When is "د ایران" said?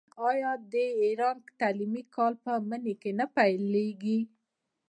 0.71-1.37